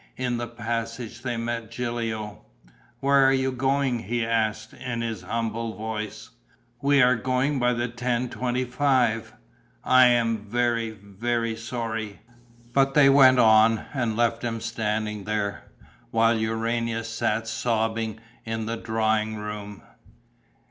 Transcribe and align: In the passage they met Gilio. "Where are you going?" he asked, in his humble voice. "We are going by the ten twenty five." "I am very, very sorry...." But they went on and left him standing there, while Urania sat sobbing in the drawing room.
In 0.17 0.37
the 0.37 0.47
passage 0.47 1.21
they 1.21 1.37
met 1.37 1.69
Gilio. 1.69 2.39
"Where 3.01 3.23
are 3.27 3.31
you 3.31 3.51
going?" 3.51 3.99
he 3.99 4.25
asked, 4.25 4.73
in 4.73 5.01
his 5.01 5.21
humble 5.21 5.75
voice. 5.77 6.31
"We 6.81 7.03
are 7.03 7.15
going 7.15 7.59
by 7.59 7.73
the 7.73 7.87
ten 7.87 8.27
twenty 8.27 8.65
five." 8.65 9.31
"I 9.83 10.07
am 10.07 10.39
very, 10.39 10.89
very 10.89 11.55
sorry...." 11.55 12.21
But 12.73 12.95
they 12.95 13.09
went 13.09 13.37
on 13.37 13.85
and 13.93 14.17
left 14.17 14.43
him 14.43 14.59
standing 14.59 15.25
there, 15.25 15.65
while 16.09 16.35
Urania 16.35 17.03
sat 17.03 17.47
sobbing 17.47 18.19
in 18.43 18.65
the 18.65 18.77
drawing 18.77 19.35
room. 19.35 19.83